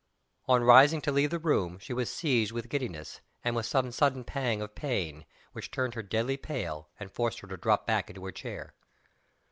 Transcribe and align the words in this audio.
On 0.47 0.63
rising 0.63 0.99
to 1.01 1.11
leave 1.11 1.29
the 1.29 1.37
room 1.37 1.77
she 1.77 1.93
was 1.93 2.09
seized 2.11 2.51
with 2.51 2.69
giddiness, 2.69 3.21
and 3.43 3.55
with 3.55 3.67
some 3.67 3.91
sudden 3.91 4.23
pang 4.23 4.59
of 4.59 4.73
pain, 4.73 5.25
which 5.51 5.69
turned 5.69 5.93
her 5.93 6.01
deadly 6.01 6.37
pale 6.37 6.89
and 6.99 7.11
forced 7.11 7.41
her 7.41 7.47
to 7.47 7.55
drop 7.57 7.85
back 7.85 8.09
into 8.09 8.25
her 8.25 8.31
chair. 8.31 8.73